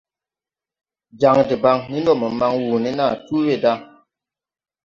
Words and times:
Jan 1.19 1.37
debaŋ, 1.49 1.77
ni 1.91 1.97
ndo 2.01 2.11
mo 2.21 2.27
man 2.39 2.53
wuu 2.61 2.77
ne 2.81 2.89
naa 2.97 3.13
tu 3.25 3.35
weeda. 3.45 3.73